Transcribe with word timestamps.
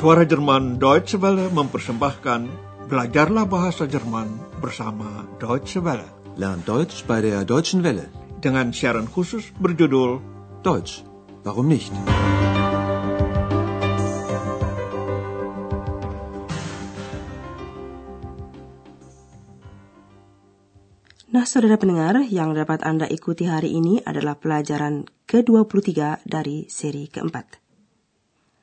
Suara 0.00 0.24
Jerman 0.24 0.80
Deutsche 0.80 1.20
Welle 1.20 1.52
mempersembahkan 1.52 2.48
Belajarlah 2.88 3.44
Bahasa 3.44 3.84
Jerman 3.84 4.32
bersama 4.56 5.28
Deutsche 5.36 5.84
Welle. 5.84 6.08
Lernt 6.40 6.64
Deutsch 6.64 7.04
bei 7.04 7.20
der 7.20 7.44
Deutschen 7.44 7.84
Welle. 7.84 8.08
Dengan 8.40 8.72
siaran 8.72 9.04
khusus 9.04 9.52
berjudul 9.60 10.24
Deutsch, 10.64 11.04
warum 11.44 11.68
nicht? 11.68 11.92
Nah, 21.28 21.44
saudara 21.44 21.76
pendengar, 21.76 22.24
yang 22.24 22.56
dapat 22.56 22.88
Anda 22.88 23.04
ikuti 23.04 23.44
hari 23.44 23.76
ini 23.76 24.00
adalah 24.00 24.40
pelajaran 24.40 25.04
ke-23 25.28 26.24
dari 26.24 26.64
seri 26.72 27.04
keempat. 27.12 27.59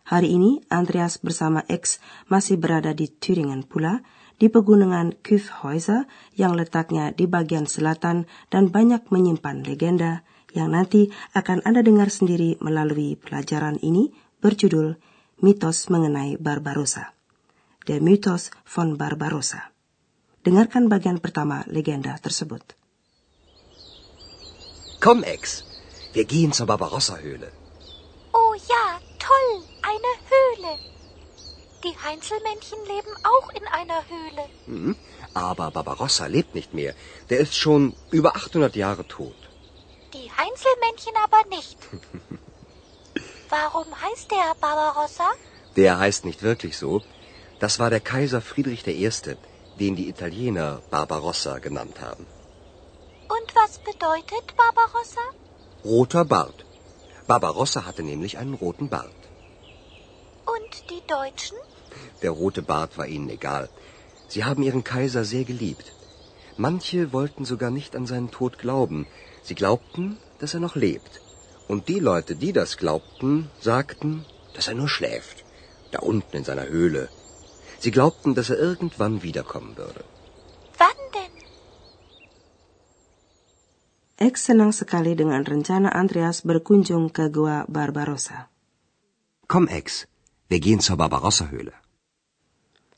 Hari 0.08 0.40
ini, 0.40 0.64
Andreas 0.72 1.20
bersama 1.20 1.68
X 1.68 2.00
masih 2.32 2.56
berada 2.56 2.96
di 2.96 3.12
Thüringen 3.12 3.68
pula, 3.68 4.08
di 4.40 4.48
pegunungan 4.48 5.20
Kyffhäuser 5.20 6.08
yang 6.40 6.56
letaknya 6.56 7.12
di 7.12 7.28
bagian 7.28 7.68
selatan 7.68 8.24
dan 8.48 8.72
banyak 8.72 9.04
menyimpan 9.12 9.68
legenda 9.68 10.24
yang 10.56 10.72
nanti 10.72 11.12
akan 11.36 11.60
Anda 11.68 11.84
dengar 11.84 12.08
sendiri 12.08 12.56
melalui 12.64 13.20
pelajaran 13.20 13.84
ini 13.84 14.16
berjudul 14.40 14.96
Mitos 15.44 15.92
Mengenai 15.92 16.40
Barbarossa. 16.40 17.12
The 17.84 18.00
Mythos 18.00 18.52
von 18.64 18.96
Barbarossa. 18.96 19.76
Dengarkan 20.44 20.88
bagian 20.88 21.20
pertama 21.20 21.68
legenda 21.68 22.16
tersebut. 22.16 22.64
Komm, 25.04 25.28
Ex. 25.28 25.68
Wir 26.16 26.24
gehen 26.24 26.56
zur 26.56 26.68
Barbarossa-Höhle. 26.72 27.52
Oh 28.32 28.56
ja, 28.56 29.00
toll, 29.20 29.64
eine 29.92 30.12
Höhle. 30.34 30.72
Die 31.84 31.96
Heinzelmännchen 32.06 32.80
leben 32.94 33.14
auch 33.34 33.50
in 33.60 33.66
einer 33.80 34.02
Höhle. 34.14 34.44
Mhm. 34.66 34.96
Aber 35.34 35.72
Barbarossa 35.72 36.26
lebt 36.26 36.56
nicht 36.56 36.74
mehr. 36.74 36.94
Der 37.30 37.40
ist 37.40 37.56
schon 37.56 37.96
über 38.12 38.36
800 38.36 38.76
Jahre 38.76 39.08
tot. 39.08 39.40
Die 40.14 40.30
Heinzelmännchen 40.40 41.16
aber 41.26 41.42
nicht. 41.56 41.78
Warum 43.50 43.90
heißt 44.06 44.32
der 44.32 44.56
Barbarossa? 44.60 45.30
Der 45.76 46.00
heißt 46.00 46.26
nicht 46.26 46.42
wirklich 46.44 46.78
so. 46.78 47.02
Das 47.60 47.80
war 47.80 47.90
der 47.90 48.00
Kaiser 48.00 48.42
Friedrich 48.42 48.86
I., 48.88 49.12
den 49.80 49.96
die 49.96 50.10
Italiener 50.10 50.82
Barbarossa 50.90 51.60
genannt 51.60 52.02
haben. 52.02 52.26
Und 53.36 53.56
was 53.56 53.80
bedeutet 53.80 54.56
Barbarossa? 54.58 55.26
Roter 55.86 56.26
Bart. 56.26 56.66
Barbarossa 57.28 57.86
hatte 57.86 58.04
nämlich 58.04 58.38
einen 58.38 58.54
roten 58.54 58.90
Bart. 58.90 59.27
Und 60.68 60.90
die 60.92 61.04
Deutschen? 61.08 61.58
Der 62.22 62.32
rote 62.32 62.62
Bart 62.62 62.98
war 62.98 63.08
ihnen 63.08 63.30
egal. 63.30 63.70
Sie 64.28 64.44
haben 64.44 64.64
ihren 64.64 64.84
Kaiser 64.84 65.24
sehr 65.24 65.46
geliebt. 65.46 65.94
Manche 66.58 67.14
wollten 67.14 67.46
sogar 67.46 67.72
nicht 67.72 67.96
an 67.96 68.06
seinen 68.06 68.32
Tod 68.32 68.58
glauben. 68.64 69.06
Sie 69.44 69.56
glaubten, 69.56 70.18
dass 70.40 70.54
er 70.54 70.60
noch 70.60 70.76
lebt. 70.76 71.22
Und 71.70 71.88
die 71.88 72.00
Leute, 72.00 72.36
die 72.36 72.52
das 72.52 72.76
glaubten, 72.78 73.50
sagten, 73.62 74.26
dass 74.56 74.68
er 74.68 74.74
nur 74.74 74.90
schläft. 74.90 75.46
Da 75.92 76.00
unten 76.00 76.36
in 76.36 76.44
seiner 76.44 76.68
Höhle. 76.68 77.08
Sie 77.80 77.92
glaubten, 77.92 78.36
dass 78.36 78.50
er 78.50 78.60
irgendwann 78.60 79.24
wiederkommen 79.24 79.78
würde. 79.78 80.04
Wann 80.78 81.00
denn? 81.16 81.36
X 84.28 84.46
senang 84.46 84.74
sekali 84.74 85.16
dengan 85.16 85.46
rencana 85.46 85.90
Andreas 86.04 86.42
berkunjung 86.42 87.14
ke 87.14 87.32
Gua 87.32 87.66
Barbarossa. 87.70 88.50
Komm, 89.48 89.68
Ex. 89.68 90.08
Wir 90.48 90.60
gehen 90.64 90.80
zur 90.80 90.96
Barbarossa-Höhle. 90.96 91.76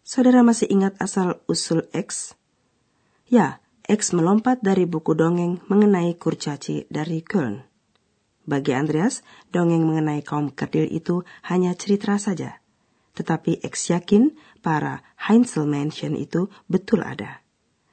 Saudara 0.06 0.46
masih 0.46 0.70
ingat 0.70 1.02
asal-usul 1.02 1.90
X? 1.94 2.38
Ya, 3.26 3.62
X 3.90 4.14
melompat 4.14 4.62
dari 4.62 4.86
buku 4.86 5.18
dongeng 5.18 5.62
mengenai 5.66 6.14
kurcaci 6.14 6.86
dari 6.94 7.26
Köln. 7.26 7.66
Bagi 8.46 8.74
Andreas, 8.74 9.26
dongeng 9.50 9.86
mengenai 9.86 10.22
kaum 10.22 10.54
kerdil 10.54 10.90
itu 10.90 11.26
hanya 11.46 11.74
cerita 11.74 12.18
saja. 12.22 12.62
Tetapi 13.18 13.66
X 13.66 13.94
yakin 13.94 14.34
para 14.62 15.02
Heinzelmännchen 15.18 16.18
itu 16.18 16.54
betul 16.70 17.02
ada. 17.02 17.42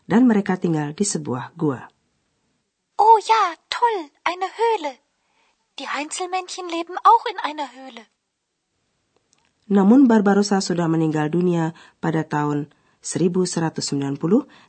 Dan 0.05 0.29
mereka 0.29 0.61
tinggal 0.61 0.93
di 0.93 1.05
sebuah 1.05 1.57
gua. 1.57 1.89
Oh 2.97 3.19
ja, 3.25 3.57
toll, 3.69 4.13
eine 4.25 4.49
Höhle. 4.49 5.01
Die 5.77 5.89
Heinzelmännchen 5.89 6.69
leben 6.69 6.97
auch 7.05 7.25
in 7.29 7.37
einer 7.41 7.69
Höhle. 7.73 8.05
Namun 9.67 10.07
Barbarossa 10.07 10.63
sudah 10.63 10.87
meninggal 10.87 11.27
dunia 11.27 11.75
pada 11.99 12.23
tahun 12.23 12.71
1190, 13.03 14.19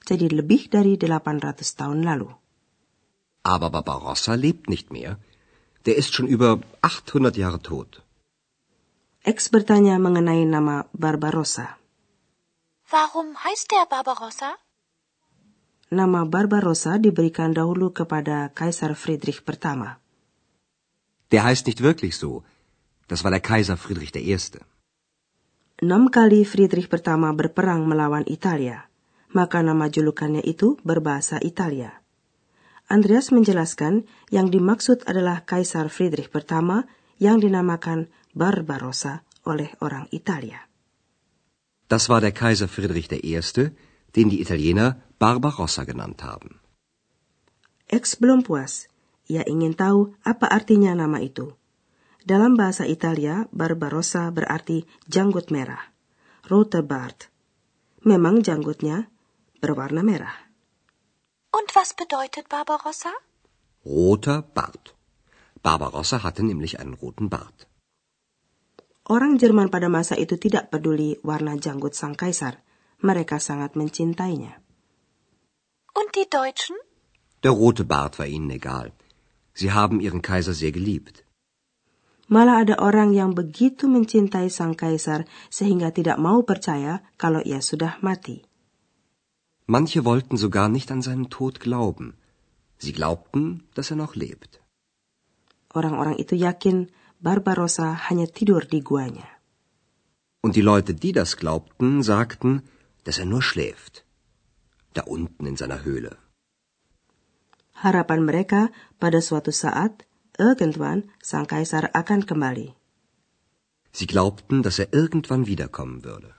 jadi 0.05 0.25
lebih 0.29 0.73
dari 0.73 0.97
800 0.97 1.61
tahun 1.77 2.01
lalu. 2.01 2.33
Aber 3.45 3.69
Barbarossa 3.69 4.33
lebt 4.33 4.69
nicht 4.69 4.89
mehr. 4.89 5.21
Der 5.85 5.95
ist 5.95 6.11
schon 6.13 6.27
über 6.27 6.59
800 6.81 7.37
Jahre 7.37 7.61
tot. 7.61 8.01
X 9.23 9.53
bertanya 9.53 10.01
mengenai 10.01 10.43
nama 10.43 10.89
Barbarossa. 10.91 11.77
Warum 12.89 13.37
heißt 13.37 13.67
der 13.71 13.85
Barbarossa? 13.85 14.57
Nama 15.93 16.27
Barbarossa 16.27 16.99
diberikan 16.99 17.55
dahulu 17.55 17.95
kepada 17.95 18.51
Kaisar 18.51 18.97
Friedrich 18.97 19.45
pertama. 19.45 20.01
Der 21.31 21.43
heißt 21.43 21.67
nicht 21.67 21.79
wirklich 21.85 22.17
so. 22.17 22.43
Das 23.07 23.23
war 23.23 23.31
der 23.31 23.39
Kaiser 23.39 23.77
Friedrich 23.77 24.11
I. 24.15 24.35
Enam 25.77 26.09
kali 26.09 26.41
Friedrich 26.41 26.89
pertama 26.89 27.29
berperang 27.37 27.85
melawan 27.85 28.25
Italia, 28.25 28.89
maka 29.29 29.61
nama 29.61 29.85
julukannya 29.85 30.41
itu 30.41 30.73
berbahasa 30.81 31.37
Italia. 31.37 32.01
Andreas 32.89 33.29
menjelaskan 33.29 34.09
yang 34.33 34.49
dimaksud 34.49 35.05
adalah 35.05 35.45
Kaisar 35.45 35.93
Friedrich 35.93 36.33
pertama 36.33 36.89
yang 37.21 37.37
dinamakan 37.37 38.09
Barbarossa 38.33 39.21
oleh 39.45 39.69
orang 39.77 40.09
Italia. 40.09 40.65
Das 41.85 42.09
war 42.09 42.25
der 42.25 42.33
Kaiser 42.33 42.65
Friedrich 42.65 43.13
I., 43.13 43.37
den 44.17 44.33
die 44.33 44.41
Italiener 44.41 44.97
Barbarossa 45.21 45.85
genannt 45.85 46.25
haben. 46.25 46.57
X 47.85 48.17
belum 48.17 48.41
puas. 48.41 48.89
Ia 49.29 49.45
ingin 49.45 49.77
tahu 49.77 50.17
apa 50.25 50.49
artinya 50.49 50.97
nama 50.97 51.21
itu. 51.21 51.53
Dalam 52.27 52.59
bahasa 52.59 52.83
Italia, 52.83 53.47
Barbarossa 53.55 54.27
berarti 54.35 54.83
janggut 55.07 55.47
merah. 55.47 55.79
Rote 56.51 56.83
Bart. 56.83 57.31
Memang 58.03 58.43
janggutnya 58.43 59.07
berwarna 59.63 60.03
merah. 60.03 60.35
Und 61.55 61.71
was 61.71 61.95
bedeutet 61.95 62.51
Barbarossa? 62.51 63.15
Roter 63.87 64.43
Bart. 64.43 64.91
Barbarossa 65.63 66.19
hatte 66.19 66.43
nämlich 66.43 66.83
einen 66.83 66.99
roten 66.99 67.31
Bart. 67.31 67.63
Orang 69.07 69.39
Jerman 69.39 69.71
pada 69.71 69.87
masa 69.87 70.19
itu 70.19 70.35
tidak 70.35 70.67
peduli 70.67 71.15
warna 71.23 71.55
janggut 71.55 71.95
sang 71.95 72.19
kaisar. 72.19 72.59
Mereka 73.07 73.39
sangat 73.39 73.79
mencintainya. 73.79 74.51
Und 75.95 76.11
die 76.11 76.27
Deutschen? 76.27 76.75
Der 77.39 77.55
rote 77.55 77.87
Bart 77.87 78.19
war 78.19 78.27
ihnen 78.27 78.51
egal. 78.51 78.91
Sie 79.55 79.71
haben 79.71 80.03
ihren 80.03 80.19
Kaiser 80.19 80.51
sehr 80.51 80.75
geliebt. 80.75 81.23
Malah 82.27 82.67
ada 82.67 82.75
orang 82.83 83.15
yang 83.15 83.31
begitu 83.31 83.87
mencintai 83.87 84.51
sang 84.51 84.75
kaisar 84.75 85.23
sehingga 85.47 85.95
tidak 85.95 86.19
mau 86.19 86.43
percaya 86.43 86.99
kalau 87.15 87.39
ia 87.39 87.63
sudah 87.63 88.03
mati. 88.03 88.43
Manche 89.67 90.03
wollten 90.03 90.39
sogar 90.39 90.67
nicht 90.71 90.91
an 90.91 91.03
seinen 91.03 91.27
Tod 91.31 91.59
glauben. 91.59 92.15
Sie 92.79 92.91
glaubten, 92.95 93.67
dass 93.75 93.91
er 93.91 93.99
noch 93.99 94.15
lebt. 94.15 94.63
Orang-orang 95.75 96.15
itu 96.15 96.39
yakin 96.39 96.87
Barbarossa 97.19 98.07
hanya 98.07 98.31
tidur 98.31 98.63
di 98.63 98.79
guanya. 98.79 99.27
Und 100.39 100.55
die 100.55 100.63
Leute, 100.63 100.95
die 100.95 101.11
das 101.11 101.35
glaubten, 101.35 102.03
sagten, 102.03 102.63
dass 103.03 103.19
er 103.19 103.27
nur 103.27 103.43
schläft. 103.43 104.07
Da 104.95 105.03
unten 105.03 105.43
in 105.45 105.59
seiner 105.59 105.83
Höhle. 105.83 106.15
Harapan 107.83 108.23
mereka 108.23 108.71
pada 108.97 109.19
suatu 109.21 109.51
saat, 109.51 110.06
irgendwann, 110.37 111.09
sang 111.21 111.45
kaisar 111.49 111.89
akan 111.93 112.23
kembali. 112.23 112.73
Sie 113.91 114.05
glaubten, 114.05 114.61
dass 114.61 114.79
er 114.79 114.93
irgendwann 114.93 115.49
wiederkommen 115.49 116.05
würde. 116.05 116.37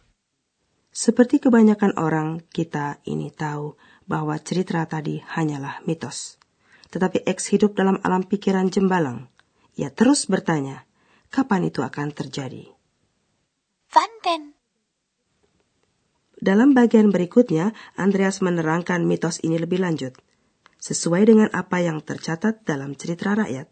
Seperti 0.98 1.38
kebanyakan 1.38 1.94
orang, 1.94 2.42
kita 2.50 2.98
ini 3.06 3.30
tahu 3.30 3.78
bahwa 4.10 4.34
cerita 4.42 4.82
tadi 4.82 5.22
hanyalah 5.22 5.86
mitos. 5.86 6.42
Tetapi 6.90 7.22
X 7.22 7.54
hidup 7.54 7.78
dalam 7.78 8.02
alam 8.02 8.26
pikiran 8.26 8.66
jembalang. 8.66 9.30
Ia 9.78 9.94
terus 9.94 10.26
bertanya, 10.26 10.88
kapan 11.30 11.70
itu 11.70 11.86
akan 11.86 12.10
terjadi? 12.10 12.66
Wann 13.94 14.12
denn? 14.26 14.44
Dalam 16.38 16.74
bagian 16.74 17.14
berikutnya, 17.14 17.74
Andreas 17.94 18.42
menerangkan 18.42 19.06
mitos 19.06 19.38
ini 19.46 19.54
lebih 19.54 19.78
lanjut. 19.78 20.18
Sesuai 20.82 21.30
dengan 21.30 21.50
apa 21.54 21.78
yang 21.78 22.02
tercatat 22.02 22.66
dalam 22.66 22.98
cerita 22.98 23.38
rakyat, 23.38 23.70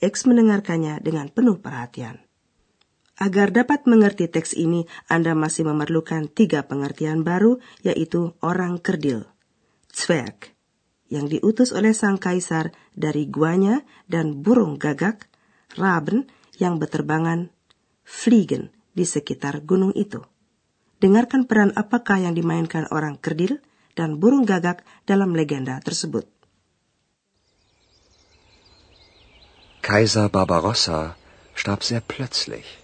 X 0.00 0.24
mendengarkannya 0.24 1.04
dengan 1.04 1.28
penuh 1.28 1.60
perhatian. 1.60 2.24
Agar 3.20 3.52
dapat 3.52 3.84
mengerti 3.84 4.32
teks 4.32 4.56
ini, 4.56 4.88
Anda 5.04 5.36
masih 5.36 5.68
memerlukan 5.68 6.32
tiga 6.32 6.64
pengertian 6.64 7.20
baru, 7.20 7.60
yaitu 7.84 8.32
orang 8.40 8.80
kerdil, 8.80 9.28
Zwerg, 9.92 10.56
yang 11.12 11.28
diutus 11.28 11.76
oleh 11.76 11.92
sang 11.92 12.16
kaisar 12.16 12.72
dari 12.96 13.28
guanya, 13.28 13.84
dan 14.08 14.40
burung 14.40 14.80
gagak, 14.80 15.28
Raben, 15.76 16.32
yang 16.56 16.80
berterbangan, 16.80 17.52
Fliegen, 18.00 18.72
di 18.96 19.04
sekitar 19.04 19.68
gunung 19.68 19.92
itu. 19.92 20.24
Dengarkan 20.96 21.44
peran 21.44 21.76
apakah 21.76 22.24
yang 22.24 22.32
dimainkan 22.32 22.88
orang 22.88 23.20
kerdil 23.20 23.60
dan 23.92 24.16
burung 24.16 24.48
gagak 24.48 24.80
dalam 25.04 25.36
legenda 25.36 25.76
tersebut. 25.84 26.39
Kaiser 29.82 30.28
Barbarossa 30.28 31.16
starb 31.54 31.82
sehr 31.84 32.00
plötzlich. 32.00 32.78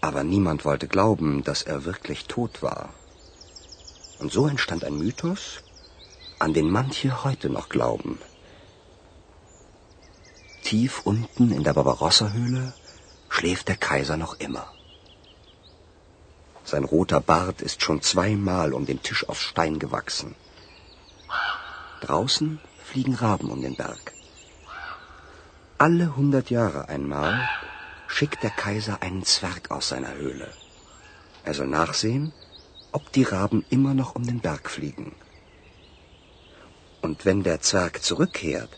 Aber 0.00 0.24
niemand 0.24 0.64
wollte 0.64 0.88
glauben, 0.88 1.44
dass 1.44 1.62
er 1.62 1.84
wirklich 1.84 2.24
tot 2.24 2.62
war. 2.62 2.88
Und 4.18 4.32
so 4.32 4.48
entstand 4.48 4.82
ein 4.82 4.96
Mythos, 4.96 5.62
an 6.38 6.54
den 6.54 6.70
manche 6.70 7.22
heute 7.22 7.50
noch 7.50 7.68
glauben. 7.68 8.18
Tief 10.62 11.02
unten 11.04 11.52
in 11.52 11.64
der 11.64 11.74
Barbarossa-Höhle 11.74 12.72
schläft 13.28 13.68
der 13.68 13.76
Kaiser 13.76 14.16
noch 14.16 14.40
immer. 14.40 14.66
Sein 16.64 16.84
roter 16.84 17.20
Bart 17.20 17.60
ist 17.60 17.82
schon 17.82 18.00
zweimal 18.00 18.72
um 18.72 18.86
den 18.86 19.02
Tisch 19.02 19.28
aus 19.28 19.38
Stein 19.38 19.78
gewachsen. 19.78 20.34
Draußen 22.00 22.58
fliegen 22.82 23.14
Raben 23.14 23.50
um 23.50 23.60
den 23.60 23.76
Berg. 23.76 24.15
Alle 25.78 26.16
hundert 26.16 26.48
Jahre 26.48 26.88
einmal 26.88 27.46
schickt 28.08 28.42
der 28.42 28.48
Kaiser 28.48 29.02
einen 29.02 29.24
Zwerg 29.24 29.70
aus 29.70 29.88
seiner 29.88 30.14
Höhle. 30.14 30.48
Er 31.44 31.52
soll 31.52 31.66
nachsehen, 31.66 32.32
ob 32.92 33.12
die 33.12 33.24
Raben 33.24 33.62
immer 33.68 33.92
noch 33.92 34.14
um 34.14 34.24
den 34.26 34.40
Berg 34.40 34.70
fliegen. 34.70 35.14
Und 37.02 37.26
wenn 37.26 37.42
der 37.42 37.60
Zwerg 37.60 38.02
zurückkehrt 38.02 38.70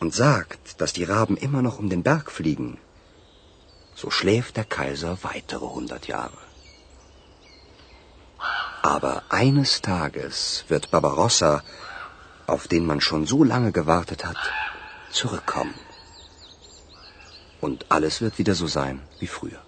und 0.00 0.14
sagt, 0.14 0.80
dass 0.80 0.94
die 0.94 1.04
Raben 1.04 1.36
immer 1.36 1.60
noch 1.60 1.78
um 1.78 1.90
den 1.90 2.02
Berg 2.02 2.32
fliegen, 2.32 2.78
so 3.94 4.08
schläft 4.08 4.56
der 4.56 4.64
Kaiser 4.64 5.18
weitere 5.20 5.66
hundert 5.66 6.06
Jahre. 6.06 6.38
Aber 8.80 9.22
eines 9.28 9.82
Tages 9.82 10.64
wird 10.68 10.90
Barbarossa, 10.90 11.62
auf 12.46 12.68
den 12.68 12.86
man 12.86 13.02
schon 13.02 13.26
so 13.26 13.44
lange 13.44 13.70
gewartet 13.70 14.24
hat, 14.24 14.38
zurückkommen. 15.10 15.74
Und 17.62 17.86
alles 17.94 18.18
wird 18.22 18.34
wieder 18.42 18.54
so 18.58 18.66
sein 18.66 18.98
wie 19.22 19.30
früher. 19.30 19.62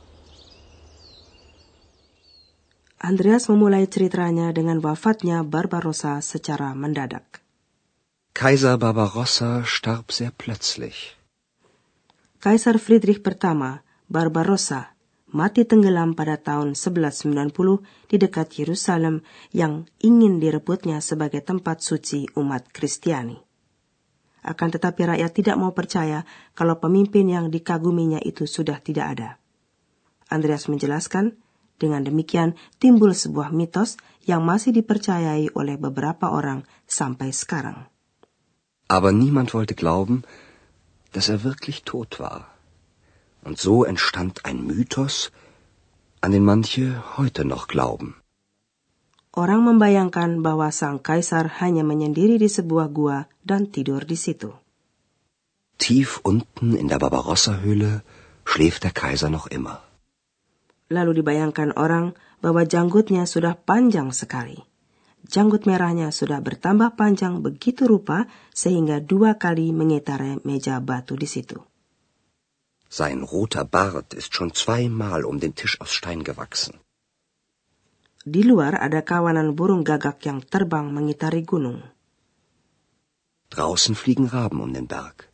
Andreas 2.99 3.47
memulai 3.53 3.85
ceritanya 3.87 4.51
dengan 4.51 4.81
wafatnya 4.83 5.45
Barbarossa 5.45 6.19
secara 6.25 6.73
mendadak. 6.75 7.45
Kaiser 8.35 8.75
Barbarossa 8.81 9.63
starb 9.63 10.11
sehr 10.11 10.33
plötzlich. 10.35 11.15
Kaisar 12.43 12.83
Friedrich 12.83 13.23
pertama, 13.23 13.87
Barbarossa, 14.11 14.97
mati 15.31 15.63
tenggelam 15.63 16.19
pada 16.19 16.35
tahun 16.35 16.75
1190 16.75 18.11
di 18.11 18.17
dekat 18.19 18.49
Yerusalem 18.59 19.23
yang 19.55 19.87
ingin 20.03 20.43
direbutnya 20.43 20.99
sebagai 20.99 21.47
tempat 21.47 21.81
suci 21.81 22.27
umat 22.35 22.69
Kristiani. 22.75 23.54
Akan 24.45 24.69
tetapi 24.69 25.09
rakyat 25.09 25.33
tidak 25.33 25.57
mau 25.57 25.73
percaya 25.73 26.29
kalau 26.53 26.77
pemimpin 26.77 27.25
yang 27.25 27.49
dikaguminya 27.49 28.21
itu 28.21 28.45
sudah 28.45 28.77
tidak 28.85 29.07
ada. 29.17 29.31
Andreas 30.29 30.69
menjelaskan, 30.69 31.41
dengan 31.81 32.05
demikian 32.05 32.55
timbul 32.79 33.17
sebuah 33.17 33.51
mitos 33.51 33.97
yang 34.29 34.45
masih 34.45 34.71
dipercayai 34.77 35.57
oleh 35.57 35.77
beberapa 35.81 36.31
orang 36.31 36.63
sampai 36.85 37.33
sekarang. 37.33 37.89
Aber 38.85 39.17
niemand 39.17 39.57
wollte 39.57 39.73
glauben, 39.73 40.29
dass 41.17 41.33
er 41.33 41.41
wirklich 41.41 41.89
tot 41.89 42.21
war. 42.21 42.53
Und 43.45 43.57
so 43.57 43.85
entstand 43.85 44.45
ein 44.45 44.61
Mythos, 44.65 45.33
an 46.21 46.33
den 46.33 46.45
manche 46.45 47.17
heute 47.17 47.45
noch 47.45 47.69
glauben. 47.69 48.21
Orang 49.35 49.67
membayangkan 49.67 50.47
bahwa 50.47 50.71
sang 50.71 51.03
kaisar 51.03 51.51
hanya 51.59 51.83
menyendiri 51.83 52.39
di 52.39 52.47
sebuah 52.47 52.87
gua 52.87 53.27
dan 53.43 53.67
tidur 53.67 54.07
di 54.07 54.15
situ. 54.15 54.55
Tief 55.75 56.23
unten 56.23 56.79
in 56.79 56.87
der 56.87 57.03
Barbarossa-Höhle 57.03 58.07
schläft 58.47 58.87
der 58.87 58.95
Kaiser 58.95 59.35
noch 59.35 59.51
immer. 59.51 59.83
Lalu 60.87 61.19
dibayangkan 61.19 61.75
orang 61.75 62.15
bahwa 62.39 62.63
janggutnya 62.63 63.27
sudah 63.27 63.59
panjang 63.59 64.15
sekali. 64.15 64.63
Janggut 65.27 65.67
merahnya 65.67 66.15
sudah 66.15 66.39
bertambah 66.39 66.95
panjang 66.95 67.43
begitu 67.43 67.91
rupa 67.91 68.31
sehingga 68.55 69.03
dua 69.03 69.35
kali 69.35 69.75
mengitari 69.75 70.39
meja 70.47 70.79
batu 70.79 71.19
di 71.19 71.27
situ. 71.27 71.59
Sein 72.87 73.27
roter 73.27 73.67
Bart 73.67 74.15
ist 74.15 74.31
schon 74.31 74.55
zweimal 74.55 75.27
um 75.27 75.43
den 75.43 75.59
Tisch 75.59 75.81
aus 75.83 75.91
Stein 75.91 76.23
gewachsen. 76.23 76.84
Di 78.25 78.41
luar 78.41 78.81
ada 78.81 79.05
kawanan 79.05 79.53
burung 79.53 79.85
gagak 79.85 80.25
yang 80.25 80.41
terbang 80.41 80.89
mengitari 80.89 81.45
gunung. 81.45 81.85
Draußen 83.53 83.93
fliegen 83.93 84.33
Raben 84.33 84.65
um 84.65 84.73
den 84.73 84.89
Berg. 84.89 85.29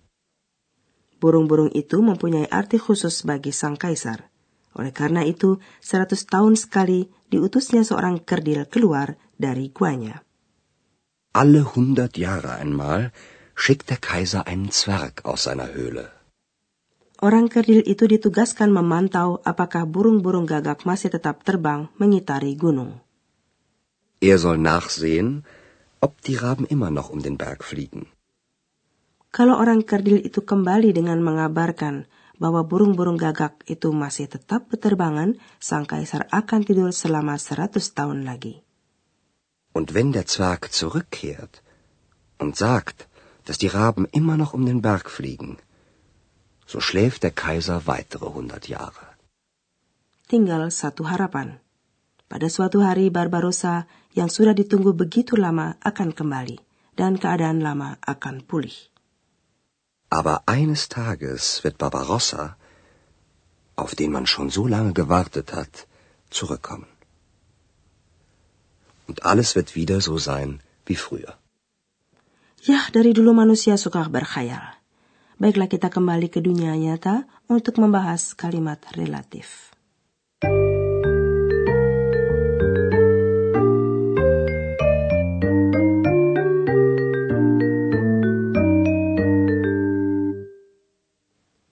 Burung-burung 1.23 1.71
itu 1.71 2.03
mempunyai 2.03 2.51
arti 2.51 2.83
khusus 2.83 3.23
bagi 3.23 3.55
sang 3.55 3.79
kaisar. 3.79 4.27
Oleh 4.75 4.91
karena 4.91 5.23
itu, 5.23 5.63
seratus 5.79 6.27
tahun 6.27 6.59
sekali 6.59 7.07
diutusnya 7.31 7.87
seorang 7.87 8.27
kerdil 8.27 8.67
keluar 8.67 9.15
dari 9.39 9.71
guanya. 9.71 10.27
Alle 11.31 11.63
hundert 11.63 12.19
Jahre 12.19 12.59
einmal 12.59 13.15
schickt 13.55 13.87
der 13.87 14.03
Kaiser 14.03 14.51
einen 14.51 14.75
Zwerg 14.75 15.23
aus 15.23 15.47
seiner 15.47 15.71
Höhle. 15.71 16.20
Orang 17.21 17.53
kerdil 17.53 17.85
itu 17.85 18.09
ditugaskan 18.09 18.73
memantau 18.73 19.45
apakah 19.45 19.85
burung-burung 19.85 20.49
gagak 20.49 20.89
masih 20.89 21.13
tetap 21.13 21.45
terbang 21.45 21.93
mengitari 22.01 22.57
gunung. 22.57 23.05
Er 24.25 24.41
soll 24.41 24.57
nachsehen, 24.57 25.45
ob 26.01 26.17
die 26.25 26.41
Raben 26.41 26.65
immer 26.65 26.89
noch 26.89 27.13
um 27.13 27.21
den 27.21 27.37
Berg 27.37 27.61
fliegen. 27.61 28.09
Kalau 29.29 29.61
orang 29.61 29.85
kerdil 29.85 30.25
itu 30.25 30.41
kembali 30.41 30.97
dengan 30.97 31.21
mengabarkan 31.21 32.09
bahwa 32.41 32.65
burung-burung 32.65 33.21
gagak 33.21 33.69
itu 33.69 33.93
masih 33.93 34.27
tetap 34.33 34.73
berterbangan, 34.73 35.37
sang 35.61 35.85
kaisar 35.85 36.25
akan 36.33 36.65
tidur 36.65 36.89
selama 36.89 37.37
seratus 37.37 37.93
tahun 37.93 38.25
lagi. 38.25 38.65
Und 39.77 39.93
wenn 39.93 40.17
der 40.17 40.25
Zwerg 40.25 40.73
zurückkehrt 40.73 41.61
und 42.41 42.57
sagt, 42.57 43.13
dass 43.45 43.61
die 43.61 43.69
Raben 43.69 44.09
immer 44.09 44.41
noch 44.41 44.57
um 44.57 44.65
den 44.65 44.81
Berg 44.81 45.13
fliegen, 45.13 45.61
so 46.71 46.79
schläft 46.79 47.27
der 47.27 47.35
Kaiser 47.35 47.79
weitere 47.91 48.31
hundert 48.31 48.71
Jahre. 48.71 49.07
Tinggal 50.31 50.71
satu 50.71 51.11
harapan. 51.11 51.59
Pada 52.31 52.47
suatu 52.47 52.87
hari 52.87 53.11
Barbarossa 53.11 53.91
yang 54.15 54.31
sudah 54.31 54.55
ditunggu 54.55 54.95
begitu 54.95 55.35
lama 55.35 55.75
akan 55.83 56.15
kembali 56.15 56.63
dan 56.95 57.19
keadaan 57.19 57.59
lama 57.59 57.99
akan 58.07 58.47
pulih. 58.47 58.79
Aber 60.15 60.47
eines 60.47 60.87
Tages 60.87 61.67
wird 61.67 61.75
Barbarossa, 61.83 62.55
auf 63.75 63.99
den 63.99 64.15
man 64.15 64.31
schon 64.31 64.51
so 64.51 64.71
lange 64.71 64.95
gewartet 64.95 65.51
hat, 65.51 65.91
zurückkommen. 66.31 66.87
Und 69.11 69.27
alles 69.27 69.59
wird 69.59 69.75
wieder 69.75 69.99
so 69.99 70.23
sein 70.23 70.63
wie 70.87 70.95
früher. 70.95 71.35
Ya, 72.63 72.87
dari 72.95 73.11
dulu 73.11 73.35
manusia 73.35 73.75
suka 73.75 74.07
berkhayal. 74.07 74.80
Baiklah 75.41 75.73
kita 75.73 75.89
kembali 75.89 76.29
ke 76.29 76.45
dunia 76.45 76.77
nyata 76.77 77.25
untuk 77.49 77.81
membahas 77.81 78.37
kalimat 78.37 78.77
relatif. 78.93 79.73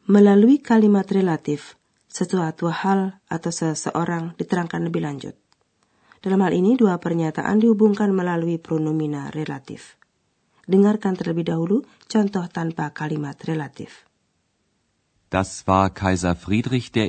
Melalui 0.09 0.65
kalimat 0.65 1.05
relatif, 1.13 1.77
sesuatu 2.09 2.73
hal 2.73 3.21
atau 3.29 3.53
seseorang 3.53 4.33
diterangkan 4.41 4.89
lebih 4.89 5.05
lanjut. 5.05 5.37
Dalam 6.25 6.41
hal 6.41 6.57
ini, 6.57 6.73
dua 6.81 6.97
pernyataan 6.97 7.61
dihubungkan 7.61 8.17
melalui 8.17 8.57
pronomina 8.57 9.29
relatif. 9.29 9.98
Dengarkan 10.69 11.17
terlebih 11.17 11.49
dahulu 11.49 11.89
contoh 12.05 12.45
tanpa 12.53 12.93
kalimat 12.93 13.41
relatif. 13.49 14.05
Das 15.33 15.65
war 15.65 15.89
Kaiser 15.89 16.37
Friedrich 16.37 16.93
I. 16.93 17.09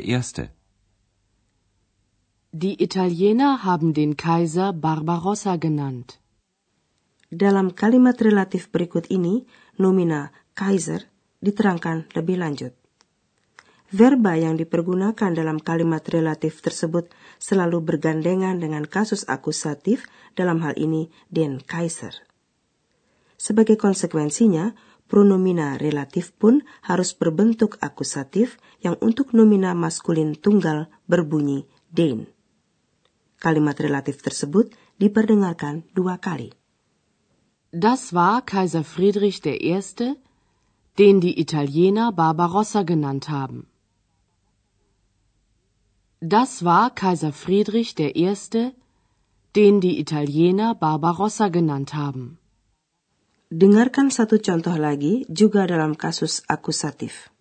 Die 2.56 2.75
Italiener 2.80 3.68
haben 3.68 3.94
den 3.94 4.16
Kaiser 4.16 4.72
Barbarossa 4.72 5.60
genannt. 5.60 6.24
Dalam 7.30 7.75
kalimat 7.75 8.16
relatif 8.18 8.72
berikut 8.72 9.12
ini, 9.12 9.44
nomina 9.78 10.32
Kaiser 10.56 11.06
diterangkan 11.44 12.10
lebih 12.16 12.39
lanjut. 12.39 12.74
Verba 13.89 14.38
yang 14.38 14.54
dipergunakan 14.58 15.34
dalam 15.34 15.58
kalimat 15.60 16.06
relatif 16.10 16.62
tersebut 16.62 17.10
selalu 17.42 17.82
bergandengan 17.82 18.62
dengan 18.62 18.86
kasus 18.86 19.25
akusatif, 19.25 20.06
dalam 20.38 20.62
hal 20.62 20.78
ini 20.78 21.10
den 21.30 21.58
Kaiser. 21.60 22.28
Sebagai 23.39 23.79
konsekuensinya, 23.79 24.75
pronomina 25.08 25.79
relatif 25.79 26.36
pun 26.36 26.60
harus 26.84 27.15
berbentuk 27.15 27.79
akusatif 27.79 28.60
yang 28.84 29.00
untuk 29.00 29.31
nomina 29.31 29.72
maskulin 29.72 30.36
tunggal 30.36 30.91
berbunyi 31.08 31.63
den. 31.88 32.27
Kalimat 33.39 33.79
relatif 33.79 34.19
tersebut 34.19 34.75
diperdengarkan 35.00 35.88
dua 35.96 36.19
kali. 36.19 36.51
Das 37.72 38.12
war 38.12 38.43
Kaiser 38.43 38.84
Friedrich 38.84 39.39
I., 39.48 39.79
den 41.00 41.24
die 41.24 41.39
Italiener 41.39 42.12
Barbarossa 42.12 42.84
genannt 42.84 43.31
haben. 43.31 43.72
Das 46.19 46.65
war 46.67 46.91
Kaiser 46.91 47.31
Friedrich 47.31 47.96
I., 47.96 48.36
den 49.55 49.79
die 49.79 49.96
Italiener 50.03 50.75
Barbarossa 50.75 51.48
genannt 51.48 51.96
haben. 51.96 52.38
Dengarkan 53.50 54.13
satu 54.13 54.38
contoh 54.38 54.77
lagi 54.77 55.25
juga 55.25 55.65
dalam 55.65 55.98
kasus 55.98 56.46
akusatif. 56.46 57.34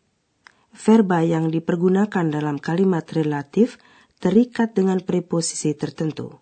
Verba 0.72 1.20
yang 1.20 1.52
dipergunakan 1.52 2.32
dalam 2.32 2.56
kalimat 2.56 3.04
relatif 3.12 3.76
terikat 4.16 4.72
dengan 4.72 5.04
preposisi 5.04 5.76
tertentu. 5.76 6.32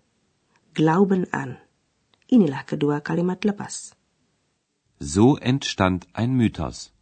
Glauben 0.71 1.27
an. 1.35 1.59
Inilah 2.31 2.63
kedua 2.63 3.03
kalimat 3.03 3.43
lepas. 3.43 3.91
So 5.03 5.35
entstand 5.43 6.07
ein 6.15 6.39
Mythos. 6.39 6.95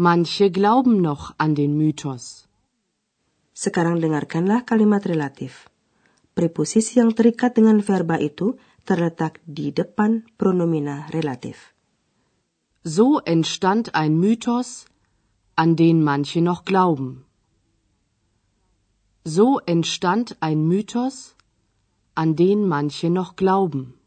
Manche 0.00 0.48
glauben 0.48 1.04
noch 1.04 1.36
an 1.36 1.52
den 1.52 1.76
Mythos. 1.76 2.48
Sekarang 3.52 4.00
dengarkanlah 4.00 4.64
kalimat 4.64 5.04
relatif. 5.04 5.68
Preposisi 6.32 6.96
yang 6.96 7.12
terikat 7.12 7.60
dengan 7.60 7.84
verba 7.84 8.16
itu 8.16 8.56
terletak 8.88 9.44
di 9.44 9.68
depan 9.68 10.24
pronomina 10.40 11.12
relatif. 11.12 11.76
So 12.80 13.20
entstand 13.20 13.92
ein 13.92 14.16
Mythos, 14.16 14.88
an 15.60 15.76
den 15.76 16.00
manche 16.00 16.40
noch 16.40 16.64
glauben. 16.64 17.28
So 19.28 19.60
entstand 19.60 20.40
ein 20.40 20.64
Mythos, 20.64 21.36
an 22.14 22.32
den 22.32 22.64
manche 22.64 23.10
noch 23.10 23.36
glauben. 23.36 23.97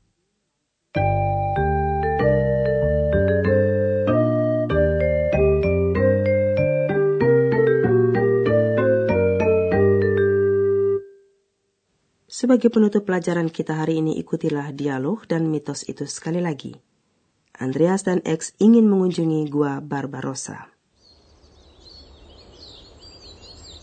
Sebagai 12.41 12.73
penutup 12.73 13.05
pelajaran 13.05 13.53
kita 13.53 13.77
hari 13.77 14.01
ini, 14.01 14.17
ikutilah 14.17 14.73
dialog 14.73 15.29
dan 15.29 15.45
mitos 15.53 15.85
itu 15.85 16.09
sekali 16.09 16.41
lagi. 16.41 16.73
Andreas 17.53 18.01
dan 18.01 18.17
X 18.25 18.57
ingin 18.57 18.89
mengunjungi 18.89 19.45
Gua 19.53 19.77
Barbarossa. 19.77 20.65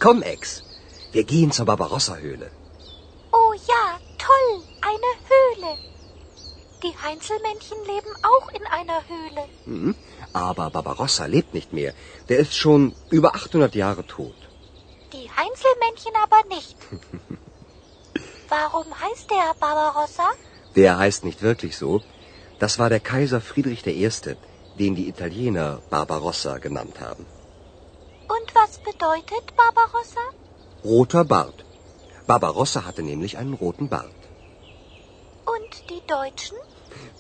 Komm, 0.02 0.26
Ex, 0.26 0.66
wir 1.14 1.22
gehen 1.22 1.54
zur 1.54 1.70
Barbarossa-Höhle. 1.70 2.50
Oh 3.30 3.54
ja, 3.70 4.02
toll, 4.18 4.50
eine 4.82 5.10
Höhle. 5.30 5.72
Die 6.82 6.94
Heinzelmännchen 6.98 7.78
leben 7.86 8.10
auch 8.26 8.50
in 8.50 8.66
einer 8.66 9.00
Höhle. 9.06 9.42
Mhm. 9.70 9.94
Aber 10.34 10.74
Barbarossa 10.74 11.30
lebt 11.30 11.54
nicht 11.54 11.70
mehr. 11.70 11.94
Der 12.26 12.42
ist 12.42 12.58
schon 12.58 12.90
über 13.14 13.38
800 13.38 13.78
Jahre 13.78 14.02
tot. 14.02 14.34
Die 15.14 15.30
Heinzelmännchen 15.30 16.14
aber 16.26 16.42
nicht. 16.50 16.74
Warum 18.48 18.86
heißt 19.04 19.30
der 19.30 19.54
Barbarossa? 19.60 20.28
Der 20.74 20.98
heißt 20.98 21.24
nicht 21.24 21.42
wirklich 21.42 21.76
so. 21.76 22.00
Das 22.58 22.78
war 22.78 22.88
der 22.88 23.00
Kaiser 23.00 23.40
Friedrich 23.40 23.86
I., 23.86 24.10
den 24.78 24.94
die 24.94 25.08
Italiener 25.08 25.80
Barbarossa 25.90 26.58
genannt 26.58 27.00
haben. 27.00 27.26
Und 28.36 28.54
was 28.54 28.78
bedeutet 28.78 29.44
Barbarossa? 29.56 30.24
Roter 30.84 31.24
Bart. 31.24 31.64
Barbarossa 32.26 32.84
hatte 32.84 33.02
nämlich 33.02 33.38
einen 33.38 33.54
roten 33.54 33.88
Bart. 33.88 34.20
Und 35.54 35.72
die 35.90 36.02
Deutschen? 36.06 36.56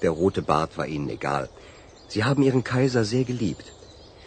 Der 0.02 0.10
rote 0.10 0.42
Bart 0.42 0.78
war 0.78 0.86
ihnen 0.86 1.08
egal. 1.08 1.48
Sie 2.08 2.24
haben 2.24 2.42
ihren 2.42 2.64
Kaiser 2.64 3.04
sehr 3.04 3.24
geliebt. 3.24 3.72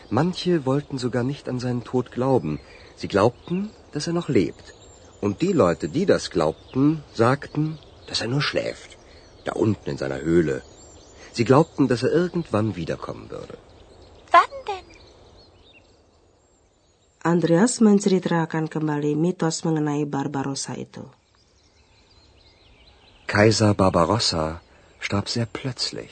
Manche 0.10 0.65
wollten 0.65 0.98
sogar 0.98 1.24
nicht 1.24 1.48
an 1.50 1.60
seinen 1.60 1.84
Tod 1.84 2.12
glauben. 2.12 2.60
Sie 2.96 3.08
glaubten, 3.08 3.72
dass 3.91 4.08
er 4.08 4.13
noch 4.13 4.29
lebt. 4.29 4.74
Und 5.21 5.41
die 5.41 5.53
Leute, 5.53 5.87
die 5.87 6.05
das 6.05 6.29
glaubten, 6.35 7.03
sagten, 7.13 7.77
dass 8.07 8.21
er 8.21 8.27
nur 8.27 8.41
schläft, 8.41 8.97
da 9.45 9.53
unten 9.53 9.89
in 9.91 9.97
seiner 9.97 10.21
Höhle. 10.21 10.63
Sie 11.33 11.45
glaubten, 11.45 11.87
dass 11.87 12.03
er 12.03 12.11
irgendwann 12.11 12.75
wiederkommen 12.75 13.29
würde. 13.29 13.57
Wann 14.31 14.53
denn? 14.67 14.87
Andreas 17.33 17.79
menceritakan 17.79 18.67
kembali 18.73 19.15
mitos 19.15 19.63
mengenai 19.63 20.05
Barbarossa 20.05 20.73
itu. 20.73 21.05
Kaiser 23.27 23.73
Barbarossa 23.75 24.61
starb 24.99 25.29
sehr 25.29 25.45
plötzlich. 25.45 26.11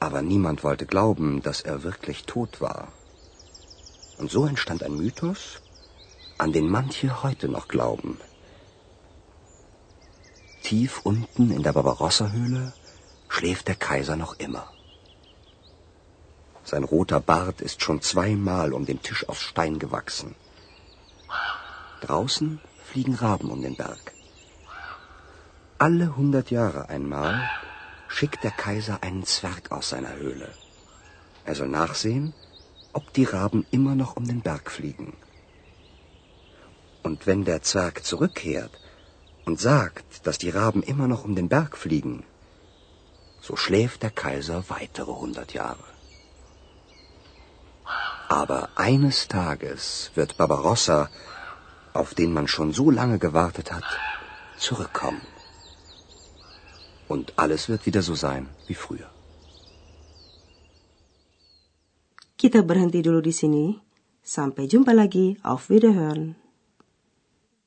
Aber 0.00 0.20
niemand 0.22 0.64
wollte 0.64 0.86
glauben, 0.86 1.42
dass 1.42 1.60
er 1.60 1.82
wirklich 1.82 2.24
tot 2.24 2.60
war. 2.60 2.88
Und 4.18 4.30
so 4.30 4.46
entstand 4.46 4.82
ein 4.82 4.96
Mythos, 4.96 5.62
an 6.40 6.52
den 6.52 6.70
manche 6.70 7.22
heute 7.22 7.48
noch 7.48 7.68
glauben. 7.68 8.18
Tief 10.62 11.00
unten 11.04 11.50
in 11.50 11.62
der 11.62 11.74
Barbarossa-Höhle 11.74 12.72
schläft 13.28 13.68
der 13.68 13.74
Kaiser 13.74 14.16
noch 14.16 14.38
immer. 14.38 14.66
Sein 16.64 16.84
roter 16.84 17.20
Bart 17.20 17.60
ist 17.60 17.82
schon 17.82 18.00
zweimal 18.00 18.72
um 18.72 18.86
den 18.86 19.02
Tisch 19.02 19.28
aus 19.28 19.38
Stein 19.38 19.78
gewachsen. 19.78 20.34
Draußen 22.00 22.58
fliegen 22.84 23.16
Raben 23.16 23.50
um 23.50 23.60
den 23.60 23.76
Berg. 23.76 24.12
Alle 25.76 26.16
hundert 26.16 26.50
Jahre 26.50 26.88
einmal 26.88 27.50
schickt 28.08 28.44
der 28.44 28.50
Kaiser 28.50 29.02
einen 29.02 29.26
Zwerg 29.26 29.70
aus 29.72 29.90
seiner 29.90 30.14
Höhle. 30.16 30.48
Er 31.44 31.54
soll 31.54 31.68
nachsehen, 31.68 32.32
ob 32.94 33.12
die 33.12 33.24
Raben 33.24 33.66
immer 33.70 33.94
noch 33.94 34.16
um 34.16 34.26
den 34.26 34.40
Berg 34.40 34.70
fliegen. 34.70 35.12
Und 37.02 37.26
wenn 37.26 37.44
der 37.44 37.62
Zwerg 37.62 38.04
zurückkehrt 38.04 38.72
und 39.46 39.60
sagt, 39.60 40.26
dass 40.26 40.38
die 40.38 40.50
Raben 40.50 40.82
immer 40.82 41.08
noch 41.08 41.24
um 41.24 41.34
den 41.34 41.48
Berg 41.48 41.76
fliegen, 41.76 42.24
so 43.40 43.56
schläft 43.56 44.02
der 44.02 44.10
Kaiser 44.10 44.64
weitere 44.68 45.12
hundert 45.12 45.54
Jahre. 45.54 45.88
Aber 48.28 48.68
eines 48.76 49.28
Tages 49.28 50.10
wird 50.14 50.36
Barbarossa, 50.36 51.08
auf 51.92 52.14
den 52.14 52.32
man 52.32 52.46
schon 52.46 52.72
so 52.72 52.90
lange 52.90 53.18
gewartet 53.18 53.72
hat, 53.72 53.88
zurückkommen. 54.56 55.22
Und 57.08 57.32
alles 57.36 57.68
wird 57.68 57.86
wieder 57.86 58.02
so 58.02 58.14
sein 58.14 58.48
wie 58.68 58.74
früher. 58.74 59.10
Kita 62.40 62.62
berhenti 62.62 63.02
dulu 63.02 63.20
di 63.20 63.32
sini. 63.32 63.80
Sampai 64.22 64.64
jumpa 64.64 64.92
lagi. 64.92 65.36
Auf 65.42 65.68
Wiederhören. 65.68 66.36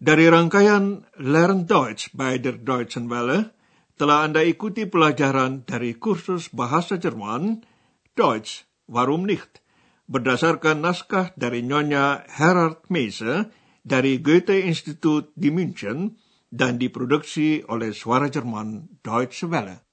Dari 0.04 0.28
rangkaian 0.28 1.08
Learn 1.24 1.64
Deutsch 1.64 2.12
by 2.12 2.36
der 2.36 2.60
Deutschen 2.60 3.08
Welle, 3.08 3.56
telah 3.96 4.28
Anda 4.28 4.44
ikuti 4.44 4.84
pelajaran 4.84 5.64
dari 5.64 5.96
kursus 5.96 6.52
bahasa 6.52 7.00
Jerman, 7.00 7.64
Deutsch, 8.12 8.68
warum 8.92 9.24
nicht, 9.24 9.64
berdasarkan 10.12 10.84
naskah 10.84 11.32
dari 11.40 11.64
Nyonya 11.64 12.28
Herard 12.28 12.84
Meise 12.92 13.48
dari 13.88 14.20
Goethe 14.20 14.68
Institut 14.68 15.32
di 15.40 15.56
München 15.56 16.20
dan 16.52 16.76
diproduksi 16.76 17.64
oleh 17.72 17.96
Suara 17.96 18.28
Jerman 18.28 19.00
Deutsche 19.00 19.48
Welle. 19.48 19.88